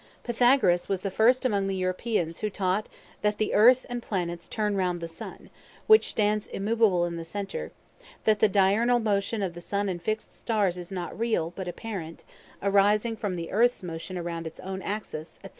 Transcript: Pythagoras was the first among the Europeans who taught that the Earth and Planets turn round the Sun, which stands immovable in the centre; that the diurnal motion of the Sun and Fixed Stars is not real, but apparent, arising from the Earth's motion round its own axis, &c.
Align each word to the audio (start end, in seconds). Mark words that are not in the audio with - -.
Pythagoras 0.23 0.89
was 0.89 1.01
the 1.01 1.11
first 1.11 1.45
among 1.45 1.67
the 1.67 1.75
Europeans 1.75 2.39
who 2.39 2.49
taught 2.49 2.89
that 3.21 3.37
the 3.37 3.53
Earth 3.53 3.85
and 3.87 4.01
Planets 4.01 4.47
turn 4.49 4.75
round 4.75 4.97
the 4.99 5.07
Sun, 5.07 5.51
which 5.85 6.09
stands 6.09 6.47
immovable 6.47 7.05
in 7.05 7.17
the 7.17 7.23
centre; 7.23 7.71
that 8.23 8.39
the 8.39 8.49
diurnal 8.49 8.97
motion 8.97 9.43
of 9.43 9.53
the 9.53 9.61
Sun 9.61 9.89
and 9.89 10.01
Fixed 10.01 10.33
Stars 10.33 10.75
is 10.79 10.91
not 10.91 11.19
real, 11.19 11.51
but 11.55 11.67
apparent, 11.67 12.23
arising 12.63 13.15
from 13.15 13.35
the 13.35 13.51
Earth's 13.51 13.83
motion 13.83 14.17
round 14.23 14.47
its 14.47 14.59
own 14.61 14.81
axis, 14.81 15.39
&c. 15.43 15.49